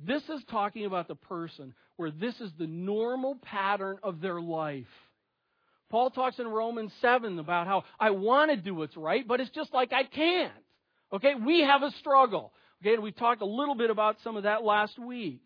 [0.00, 4.86] This is talking about the person where this is the normal pattern of their life.
[5.90, 9.50] Paul talks in Romans 7 about how I want to do what's right, but it's
[9.50, 10.52] just like I can't.
[11.12, 12.52] Okay, we have a struggle.
[12.82, 15.40] Okay, and we talked a little bit about some of that last week.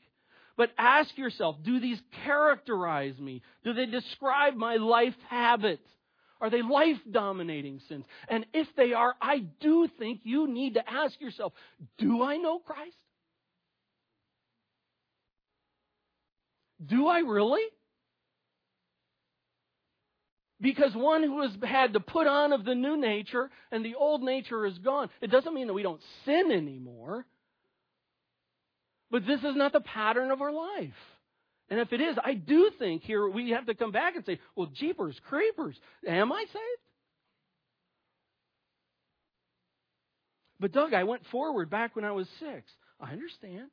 [0.56, 3.42] But ask yourself, do these characterize me?
[3.64, 5.88] Do they describe my life habits?
[6.42, 8.04] Are they life dominating sins?
[8.28, 11.52] And if they are, I do think you need to ask yourself
[11.98, 12.96] do I know Christ?
[16.84, 17.62] Do I really?
[20.60, 24.22] Because one who has had to put on of the new nature and the old
[24.22, 25.10] nature is gone.
[25.20, 27.24] It doesn't mean that we don't sin anymore.
[29.12, 30.90] But this is not the pattern of our life.
[31.72, 34.38] And if it is, I do think here we have to come back and say,
[34.54, 35.74] well, jeepers, creepers,
[36.06, 36.82] am I saved?
[40.60, 42.70] But Doug, I went forward back when I was six.
[43.00, 43.70] I understand.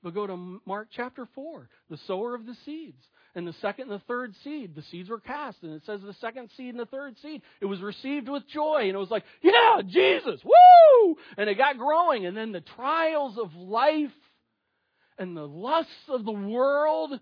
[0.00, 3.02] But go to Mark chapter 4, the sower of the seeds.
[3.34, 5.58] And the second and the third seed, the seeds were cast.
[5.62, 8.82] And it says the second seed and the third seed, it was received with joy.
[8.82, 11.16] And it was like, yeah, Jesus, woo!
[11.36, 12.26] And it got growing.
[12.26, 14.12] And then the trials of life
[15.18, 17.18] and the lusts of the world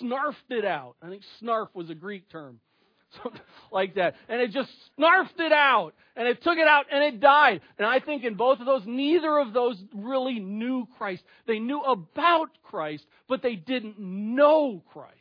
[0.00, 0.96] snarfed it out.
[1.02, 2.60] I think snarf was a Greek term.
[3.22, 4.14] Something like that.
[4.28, 5.92] And it just snarfed it out.
[6.16, 7.60] And it took it out and it died.
[7.78, 11.22] And I think in both of those, neither of those really knew Christ.
[11.46, 15.14] They knew about Christ, but they didn't know Christ.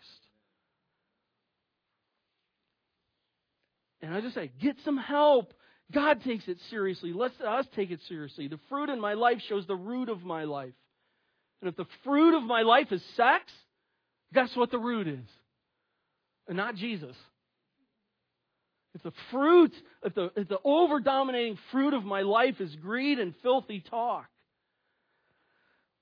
[4.02, 5.54] And I just say, get some help.
[5.92, 7.14] God takes it seriously.
[7.14, 8.48] Let's us take it seriously.
[8.48, 10.74] The fruit in my life shows the root of my life.
[11.66, 13.52] And if the fruit of my life is sex,
[14.32, 15.28] guess what the root is?
[16.48, 17.16] And not Jesus.
[18.94, 19.74] If the fruit,
[20.04, 24.28] if the, if the over dominating fruit of my life is greed and filthy talk,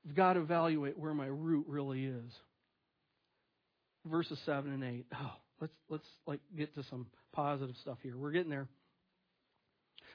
[0.06, 2.34] I've got to evaluate where my root really is.
[4.06, 5.06] Verses 7 and 8.
[5.15, 8.17] Oh, let's, let's like get to some positive stuff here.
[8.17, 8.67] We're getting there.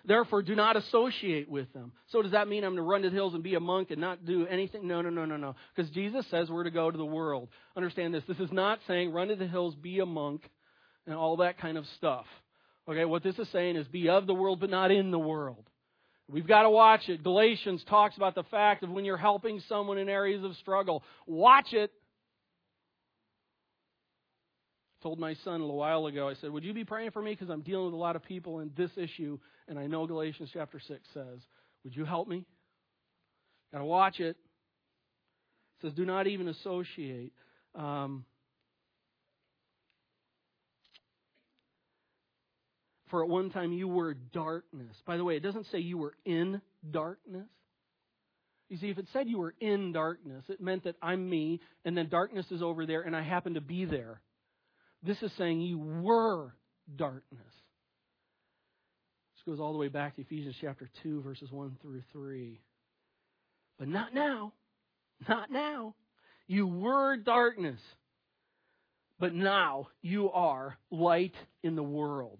[0.08, 1.92] Therefore, do not associate with them.
[2.06, 4.00] So, does that mean I'm to run to the hills and be a monk and
[4.00, 4.88] not do anything?
[4.88, 5.54] No, no, no, no, no.
[5.76, 7.50] Because Jesus says we're to go to the world.
[7.76, 8.24] Understand this.
[8.26, 10.48] This is not saying run to the hills, be a monk,
[11.06, 12.24] and all that kind of stuff.
[12.88, 15.68] Okay, what this is saying is be of the world, but not in the world.
[16.30, 17.22] We've got to watch it.
[17.22, 21.74] Galatians talks about the fact of when you're helping someone in areas of struggle, watch
[21.74, 21.92] it
[25.02, 27.32] told my son a little while ago, I said, Would you be praying for me?
[27.32, 30.50] Because I'm dealing with a lot of people in this issue, and I know Galatians
[30.52, 31.38] chapter 6 says,
[31.84, 32.44] Would you help me?
[33.72, 34.36] Got to watch it.
[34.36, 37.32] It says, Do not even associate.
[37.74, 38.24] Um,
[43.10, 44.96] for at one time you were darkness.
[45.06, 47.46] By the way, it doesn't say you were in darkness.
[48.68, 51.96] You see, if it said you were in darkness, it meant that I'm me, and
[51.96, 54.20] then darkness is over there, and I happen to be there.
[55.02, 56.54] This is saying you were
[56.96, 57.22] darkness.
[59.34, 62.60] This goes all the way back to Ephesians chapter 2, verses 1 through 3.
[63.78, 64.52] But not now.
[65.28, 65.94] Not now.
[66.46, 67.80] You were darkness.
[69.20, 72.38] But now you are light in the world.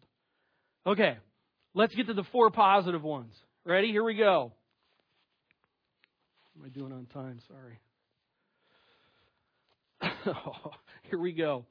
[0.87, 1.17] Okay,
[1.75, 3.35] let's get to the four positive ones.
[3.65, 3.89] Ready?
[3.89, 4.53] Here we go.
[6.55, 7.41] What am I doing on time?
[7.49, 7.81] Sorry.
[11.11, 11.67] here we go.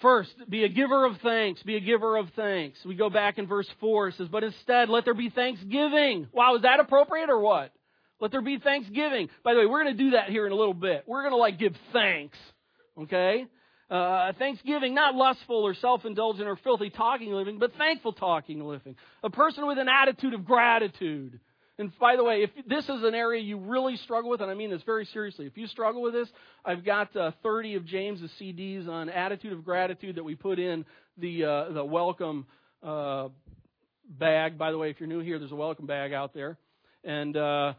[0.00, 1.62] First, be a giver of thanks.
[1.62, 2.78] Be a giver of thanks.
[2.84, 4.08] We go back in verse 4.
[4.08, 6.28] It says, But instead, let there be thanksgiving.
[6.32, 7.72] Wow, is that appropriate or what?
[8.20, 9.28] Let there be thanksgiving.
[9.44, 11.04] By the way, we're going to do that here in a little bit.
[11.06, 12.38] We're going to like give thanks.
[13.00, 13.46] Okay?
[13.90, 18.96] Uh, thanksgiving, not lustful or self-indulgent or filthy talking living, but thankful talking living.
[19.22, 21.40] A person with an attitude of gratitude.
[21.78, 24.54] And by the way, if this is an area you really struggle with, and I
[24.54, 26.28] mean this very seriously, if you struggle with this,
[26.64, 30.84] I've got uh, 30 of James's CDs on attitude of gratitude that we put in
[31.18, 32.46] the uh, the welcome
[32.82, 33.28] uh,
[34.08, 34.58] bag.
[34.58, 36.58] By the way, if you're new here, there's a welcome bag out there,
[37.04, 37.74] and uh,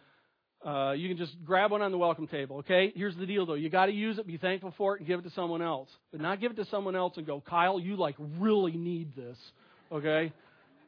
[0.66, 2.60] uh, you can just grab one on the welcome table.
[2.60, 2.94] Okay.
[2.96, 5.20] Here's the deal, though: you got to use it, be thankful for it, and give
[5.20, 7.98] it to someone else, but not give it to someone else and go, Kyle, you
[7.98, 9.38] like really need this.
[9.92, 10.32] Okay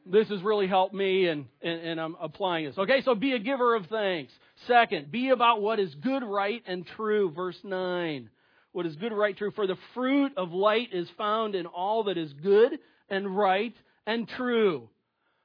[0.04, 2.76] this has really helped me and, and, and, I'm applying this.
[2.76, 4.32] Okay, so be a giver of thanks.
[4.66, 7.30] Second, be about what is good, right, and true.
[7.30, 8.28] Verse 9.
[8.72, 9.50] What is good, right, true?
[9.52, 13.74] For the fruit of light is found in all that is good and right
[14.06, 14.88] and true.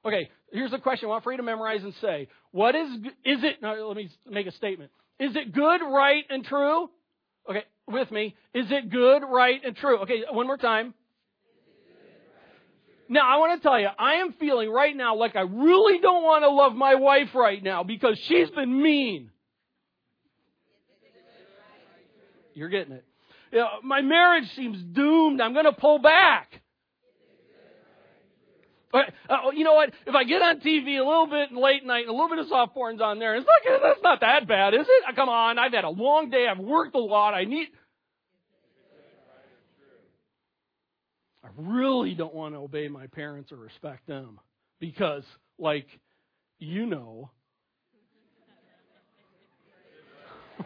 [0.06, 2.30] Okay, here's a question I want for you to memorize and say.
[2.52, 2.90] What is,
[3.26, 4.92] is it, now let me make a statement.
[5.20, 6.90] Is it good, right, and true?
[7.50, 8.36] Okay, with me.
[8.54, 10.00] Is it good, right, and true?
[10.00, 10.94] Okay, one more time.
[13.10, 16.24] Now, I want to tell you, I am feeling right now like I really don't
[16.24, 19.32] want to love my wife right now because she's been mean.
[22.54, 23.06] You're getting it.
[23.52, 25.40] You know, my marriage seems doomed.
[25.42, 26.62] I'm going to pull back.
[28.92, 29.92] But, uh, you know what?
[30.06, 32.48] If I get on TV a little bit late night and a little bit of
[32.48, 33.46] soft porn's on there, it's
[33.82, 35.16] that's not that bad, is it?
[35.16, 36.48] Come on, I've had a long day.
[36.50, 37.34] I've worked a lot.
[37.34, 37.68] I need.
[41.48, 44.40] I really don't want to obey my parents or respect them
[44.80, 45.24] because,
[45.58, 45.88] like,
[46.60, 47.32] you know.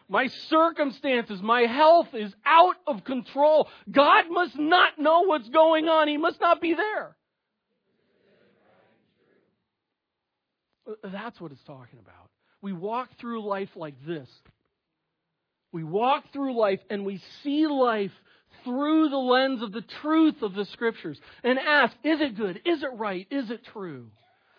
[0.08, 3.68] my circumstances, my health is out of control.
[3.90, 6.08] God must not know what's going on.
[6.08, 7.16] He must not be there.
[10.88, 12.30] Uh, that's what it's talking about.
[12.60, 14.28] We walk through life like this.
[15.70, 18.10] We walk through life and we see life
[18.64, 22.60] through the lens of the truth of the scriptures and ask, is it good?
[22.64, 23.26] Is it right?
[23.30, 24.08] Is it true?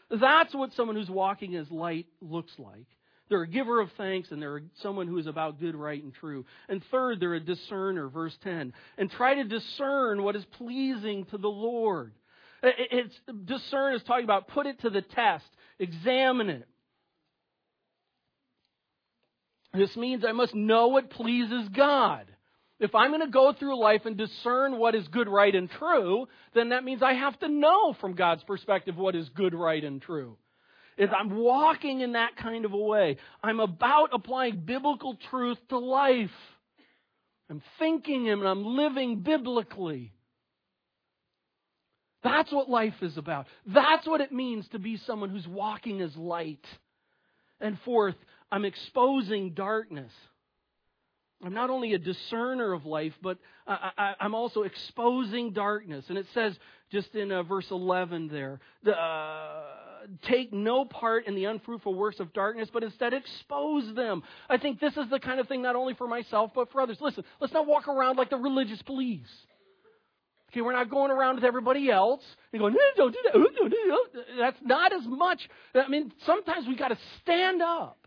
[0.09, 2.87] That's what someone who's walking as light looks like.
[3.29, 6.45] They're a giver of thanks and they're someone who is about good, right, and true.
[6.67, 8.73] And third, they're a discerner, verse 10.
[8.97, 12.13] And try to discern what is pleasing to the Lord.
[12.61, 15.45] It's, discern is talking about put it to the test,
[15.79, 16.67] examine it.
[19.73, 22.27] This means I must know what pleases God.
[22.81, 26.27] If I'm going to go through life and discern what is good, right, and true,
[26.55, 30.01] then that means I have to know from God's perspective what is good, right, and
[30.01, 30.35] true.
[30.97, 35.77] If I'm walking in that kind of a way, I'm about applying biblical truth to
[35.77, 36.31] life.
[37.51, 40.11] I'm thinking and I'm living biblically.
[42.23, 43.45] That's what life is about.
[43.67, 46.65] That's what it means to be someone who's walking as light.
[47.59, 48.15] And fourth,
[48.51, 50.11] I'm exposing darkness.
[51.43, 53.37] I'm not only a discerner of life, but
[53.67, 56.05] I, am also exposing darkness.
[56.09, 56.57] And it says
[56.91, 58.59] just in uh, verse 11 there,
[58.91, 59.63] uh,
[60.23, 64.23] take no part in the unfruitful works of darkness, but instead expose them.
[64.49, 66.97] I think this is the kind of thing not only for myself, but for others.
[67.01, 69.29] Listen, let's not walk around like the religious police.
[70.51, 73.33] Okay, we're not going around with everybody else and going, no, don't do that.
[73.33, 74.25] Don't do that.
[74.37, 75.47] That's not as much.
[75.73, 78.00] I mean, sometimes we got to stand up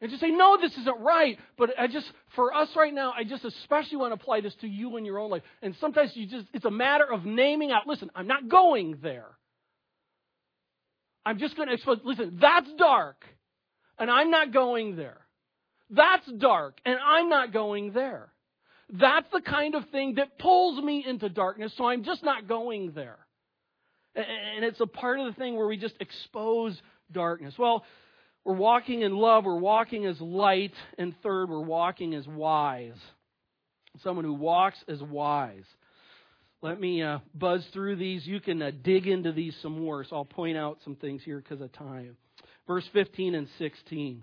[0.00, 1.38] and just say, no, this isn't right.
[1.56, 4.66] But I just, for us right now, I just especially want to apply this to
[4.66, 5.42] you in your own life.
[5.62, 9.26] And sometimes you just, it's a matter of naming out, listen, I'm not going there.
[11.24, 13.24] I'm just going to expose, listen, that's dark,
[13.98, 15.18] and I'm not going there.
[15.90, 18.28] That's dark, and I'm not going there.
[18.90, 22.92] That's the kind of thing that pulls me into darkness, so I'm just not going
[22.92, 23.18] there.
[24.14, 26.80] And it's a part of the thing where we just expose
[27.10, 27.54] darkness.
[27.58, 27.84] Well,
[28.46, 32.94] we're walking in love, we're walking as light, and third, we're walking as wise.
[34.04, 35.64] Someone who walks as wise.
[36.62, 38.24] Let me uh, buzz through these.
[38.24, 41.38] You can uh, dig into these some more, so I'll point out some things here
[41.40, 42.16] because of time.
[42.68, 44.22] Verse 15 and 16.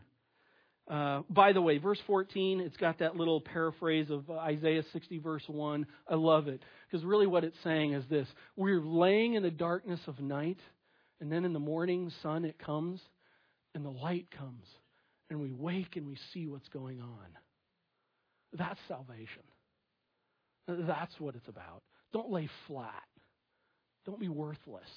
[0.88, 5.18] Uh, by the way, verse 14, it's got that little paraphrase of uh, Isaiah 60,
[5.18, 5.86] verse 1.
[6.10, 10.00] I love it because really what it's saying is this We're laying in the darkness
[10.08, 10.60] of night,
[11.20, 13.02] and then in the morning sun it comes,
[13.76, 14.66] and the light comes,
[15.30, 17.28] and we wake and we see what's going on.
[18.54, 19.44] That's salvation.
[20.68, 21.84] That's what it's about.
[22.14, 23.04] Don't lay flat.
[24.06, 24.88] Don't be worthless.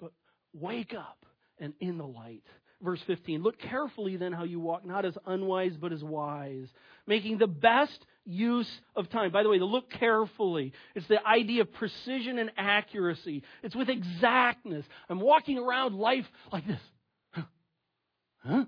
[0.00, 0.12] But
[0.52, 1.24] wake up
[1.58, 2.44] and in the light.
[2.82, 6.68] Verse 15 Look carefully then how you walk, not as unwise, but as wise,
[7.06, 9.32] making the best use of time.
[9.32, 10.72] By the way, the look carefully.
[10.94, 13.42] It's the idea of precision and accuracy.
[13.62, 14.84] It's with exactness.
[15.08, 16.80] I'm walking around life like this.
[18.48, 18.64] Huh?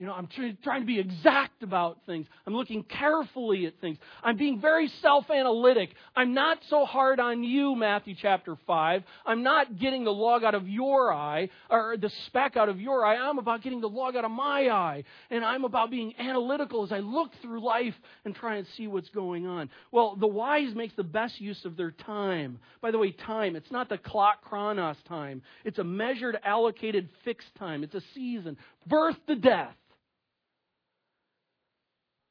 [0.00, 0.26] You know, I'm
[0.64, 2.26] trying to be exact about things.
[2.48, 3.96] I'm looking carefully at things.
[4.24, 5.90] I'm being very self analytic.
[6.16, 9.04] I'm not so hard on you, Matthew chapter 5.
[9.24, 13.06] I'm not getting the log out of your eye, or the speck out of your
[13.06, 13.16] eye.
[13.16, 15.04] I'm about getting the log out of my eye.
[15.30, 19.10] And I'm about being analytical as I look through life and try and see what's
[19.10, 19.70] going on.
[19.92, 22.58] Well, the wise makes the best use of their time.
[22.82, 27.54] By the way, time, it's not the clock chronos time, it's a measured, allocated, fixed
[27.60, 27.84] time.
[27.84, 28.56] It's a season,
[28.88, 29.74] birth to death.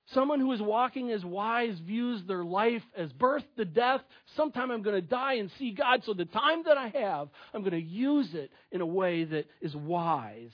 [0.07, 4.01] Someone who is walking as wise views their life as birth to death.
[4.35, 7.61] Sometime I'm going to die and see God, so the time that I have, I'm
[7.61, 10.51] going to use it in a way that is wise.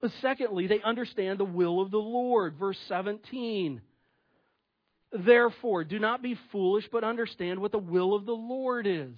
[0.00, 2.56] But secondly, they understand the will of the Lord.
[2.58, 3.82] Verse 17.
[5.12, 9.12] Therefore, do not be foolish, but understand what the will of the Lord is.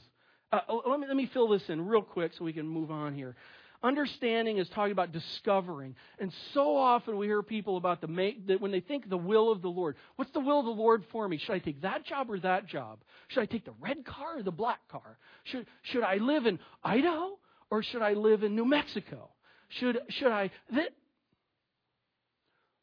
[0.51, 3.15] Uh, let, me, let me fill this in real quick so we can move on
[3.15, 3.37] here.
[3.83, 5.95] Understanding is talking about discovering.
[6.19, 9.53] And so often we hear people about the make, that when they think the will
[9.53, 11.39] of the Lord, what's the will of the Lord for me?
[11.39, 12.99] Should I take that job or that job?
[13.29, 15.19] Should I take the red car or the black car?
[15.45, 17.39] Should, should I live in Idaho
[17.71, 19.31] or should I live in New Mexico?
[19.69, 20.51] Should, should I.
[20.75, 20.93] Th-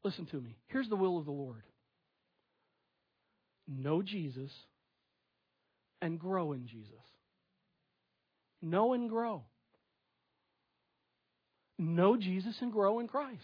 [0.06, 0.56] Listen to me.
[0.68, 1.64] Here's the will of the Lord
[3.68, 4.52] know Jesus
[6.02, 6.94] and grow in Jesus.
[8.62, 9.44] Know and grow
[11.78, 13.42] know Jesus and grow in Christ.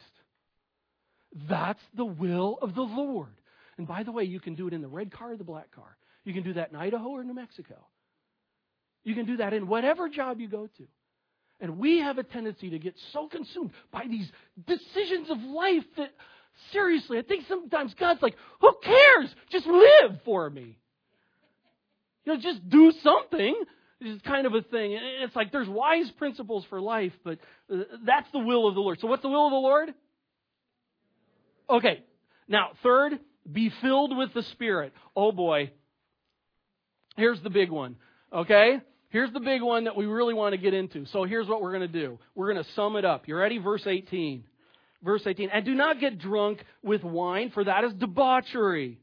[1.49, 3.34] That's the will of the Lord.
[3.77, 5.71] And by the way, you can do it in the red car or the black
[5.71, 5.97] car.
[6.23, 7.75] You can do that in Idaho or New Mexico.
[9.03, 10.88] You can do that in whatever job you go to.
[11.59, 14.29] And we have a tendency to get so consumed by these
[14.67, 16.09] decisions of life that,
[16.71, 19.34] seriously, I think sometimes God's like, who cares?
[19.51, 20.77] Just live for me.
[22.25, 23.55] You know, just do something.
[24.04, 24.97] It's kind of a thing.
[25.22, 27.38] It's like there's wise principles for life, but
[27.72, 28.99] uh, that's the will of the Lord.
[28.99, 29.93] So, what's the will of the Lord?
[31.70, 32.04] Okay.
[32.47, 34.93] Now, third, be filled with the Spirit.
[35.16, 35.72] Oh boy.
[37.16, 37.95] Here's the big one.
[38.34, 38.82] Okay?
[39.10, 41.06] Here's the big one that we really want to get into.
[41.08, 43.28] So, here's what we're going to do we're going to sum it up.
[43.28, 43.60] You ready?
[43.60, 44.43] Verse 18.
[45.04, 45.49] Verse 18.
[45.49, 48.99] And do not get drunk with wine, for that is debauchery.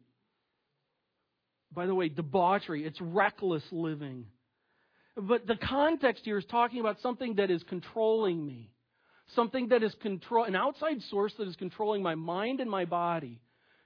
[1.73, 4.27] By the way, debauchery, it's reckless living.
[5.19, 8.71] But the context here is talking about something that is controlling me.
[9.35, 13.41] Something that is control, an outside source that is controlling my mind and my body.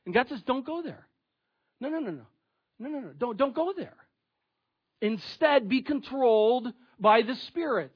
[0.05, 1.09] And God says, don't go there.
[1.81, 2.27] No, no, no, no.
[2.79, 3.13] No, no, no.
[3.17, 3.97] Don't, don't go there.
[5.01, 7.93] Instead, be controlled by the Spirit.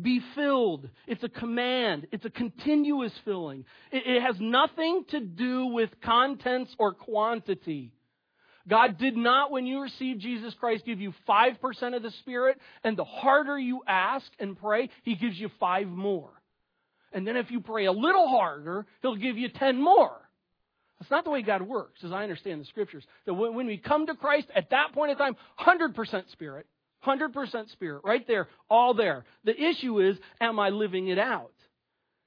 [0.00, 0.88] Be filled.
[1.06, 2.06] It's a command.
[2.12, 3.64] It's a continuous filling.
[3.90, 7.92] It, it has nothing to do with contents or quantity.
[8.68, 12.96] God did not, when you receive Jesus Christ, give you 5% of the Spirit, and
[12.96, 16.30] the harder you ask and pray, He gives you five more.
[17.12, 20.16] And then if you pray a little harder, He'll give you 10 more.
[20.98, 23.04] That's not the way God works, as I understand the Scriptures.
[23.26, 26.66] That when we come to Christ, at that point in time, 100% Spirit.
[27.06, 29.24] 100% Spirit, right there, all there.
[29.44, 31.52] The issue is, am I living it out?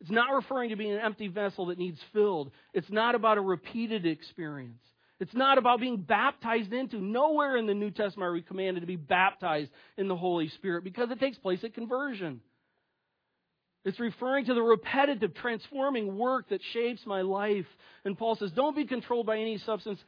[0.01, 2.51] It's not referring to being an empty vessel that needs filled.
[2.73, 4.83] It's not about a repeated experience.
[5.19, 7.01] It's not about being baptized into.
[7.01, 10.83] Nowhere in the New Testament are we commanded to be baptized in the Holy Spirit
[10.83, 12.41] because it takes place at conversion.
[13.83, 17.65] It's referring to the repetitive, transforming work that shapes my life.
[18.05, 19.99] And Paul says, don't be controlled by any substance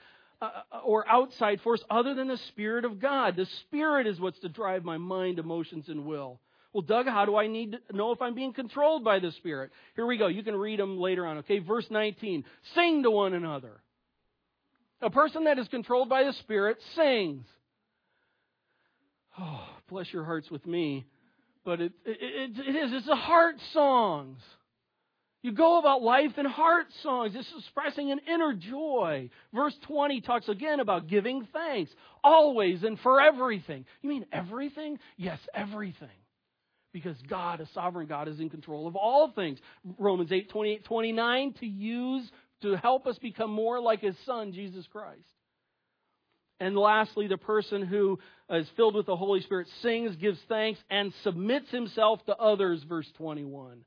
[0.42, 3.36] uh, uh, or outside force other than the Spirit of God.
[3.36, 6.40] The Spirit is what's to drive my mind, emotions, and will.
[6.74, 9.72] Well, Doug, how do I need to know if I'm being controlled by the Spirit?
[9.96, 10.28] Here we go.
[10.28, 11.60] You can read them later on, okay?
[11.60, 12.44] Verse 19.
[12.76, 13.82] Sing to one another.
[15.02, 17.46] A person that is controlled by the Spirit sings.
[19.40, 21.06] Oh, bless your hearts with me.
[21.64, 22.18] But it, it,
[22.58, 22.92] it, it is.
[22.94, 24.40] It's the heart songs.
[25.42, 27.34] You go about life in heart songs.
[27.34, 29.30] It's expressing an inner joy.
[29.54, 31.92] Verse 20 talks again about giving thanks.
[32.24, 33.86] Always and for everything.
[34.02, 35.00] You mean everything?
[35.16, 36.10] Yes, everything.
[36.92, 39.60] Because God, a sovereign God, is in control of all things.
[39.98, 42.30] Romans 8, 28, 29, to use
[42.62, 45.20] to help us become more like his son, Jesus Christ.
[46.60, 51.14] And lastly, the person who is filled with the Holy Spirit sings, gives thanks, and
[51.24, 53.86] submits himself to others, verse 21.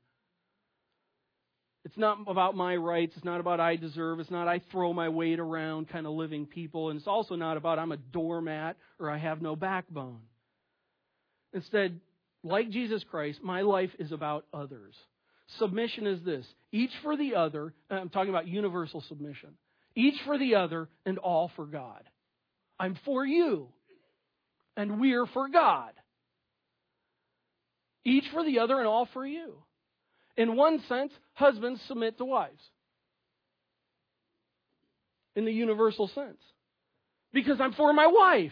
[1.85, 3.13] It's not about my rights.
[3.15, 4.19] It's not about I deserve.
[4.19, 6.89] It's not I throw my weight around kind of living people.
[6.89, 10.21] And it's also not about I'm a doormat or I have no backbone.
[11.53, 11.99] Instead,
[12.43, 14.95] like Jesus Christ, my life is about others.
[15.59, 19.49] Submission is this each for the other, I'm talking about universal submission,
[19.95, 22.03] each for the other and all for God.
[22.79, 23.67] I'm for you,
[24.75, 25.91] and we're for God.
[28.05, 29.53] Each for the other and all for you.
[30.35, 32.59] In one sense, husbands submit to wives.
[35.35, 36.41] In the universal sense.
[37.31, 38.51] Because I'm for my wife.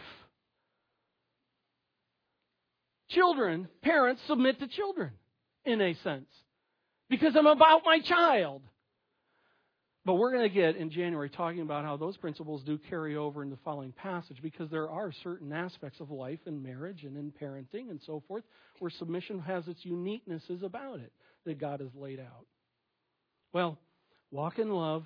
[3.10, 5.10] Children, parents submit to children,
[5.64, 6.28] in a sense
[7.12, 8.62] because I'm about my child.
[10.04, 13.42] But we're going to get in January talking about how those principles do carry over
[13.42, 17.30] in the following passage because there are certain aspects of life in marriage and in
[17.30, 18.42] parenting and so forth
[18.78, 21.12] where submission has its uniquenesses about it
[21.44, 22.46] that God has laid out.
[23.52, 23.78] Well,
[24.30, 25.04] walk in love,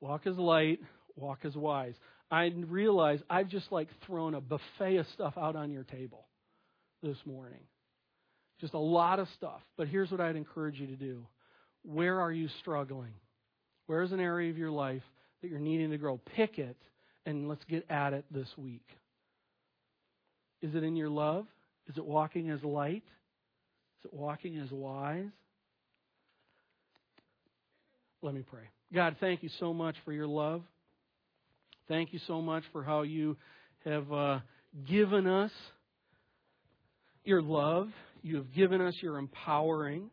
[0.00, 0.78] walk as light,
[1.16, 1.94] walk as wise.
[2.30, 6.28] I realize I've just like thrown a buffet of stuff out on your table
[7.02, 7.64] this morning.
[8.60, 9.60] Just a lot of stuff.
[9.76, 11.26] But here's what I'd encourage you to do.
[11.82, 13.12] Where are you struggling?
[13.86, 15.02] Where is an area of your life
[15.42, 16.20] that you're needing to grow?
[16.34, 16.76] Pick it
[17.24, 18.86] and let's get at it this week.
[20.62, 21.46] Is it in your love?
[21.88, 23.04] Is it walking as light?
[24.00, 25.26] Is it walking as wise?
[28.22, 28.62] Let me pray.
[28.92, 30.62] God, thank you so much for your love.
[31.88, 33.36] Thank you so much for how you
[33.84, 34.38] have uh,
[34.88, 35.52] given us
[37.24, 37.88] your love.
[38.26, 40.10] You have given us your empowering.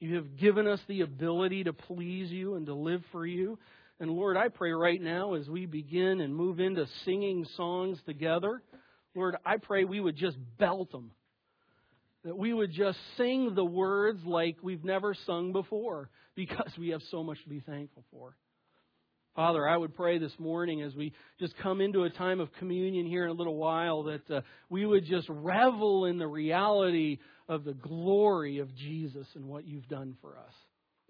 [0.00, 3.56] You have given us the ability to please you and to live for you.
[4.00, 8.60] And Lord, I pray right now as we begin and move into singing songs together,
[9.14, 11.12] Lord, I pray we would just belt them.
[12.24, 17.02] That we would just sing the words like we've never sung before because we have
[17.12, 18.34] so much to be thankful for.
[19.36, 23.06] Father, I would pray this morning as we just come into a time of communion
[23.06, 27.18] here in a little while that uh, we would just revel in the reality
[27.48, 30.52] of the glory of Jesus and what you've done for us.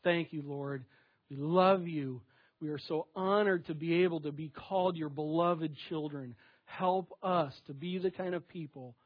[0.04, 0.84] Thank you, Lord.
[1.30, 2.20] We love you.
[2.60, 6.34] We are so honored to be able to be called your beloved children.
[6.66, 8.96] Help us to be the kind of people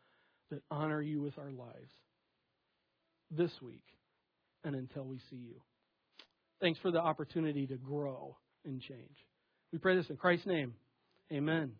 [0.51, 1.93] that honor you with our lives
[3.31, 3.85] this week
[4.65, 5.61] and until we see you.
[6.61, 9.17] Thanks for the opportunity to grow and change.
[9.73, 10.75] We pray this in Christ's name.
[11.33, 11.73] Amen.